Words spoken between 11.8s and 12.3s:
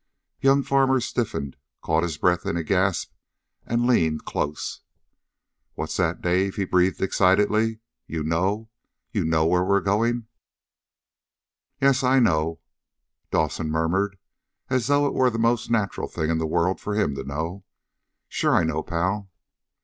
I